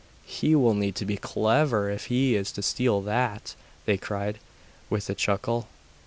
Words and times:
'He 0.25 0.55
will 0.55 0.73
need 0.73 0.95
to 0.95 1.05
be 1.05 1.15
clever 1.15 1.87
if 1.91 2.05
he 2.05 2.33
is 2.35 2.51
to 2.53 2.63
steal 2.63 3.01
that!' 3.01 3.53
they 3.85 3.97
cried, 3.97 4.39
with 4.89 5.11
a 5.11 5.13
chuckle. 5.13 5.67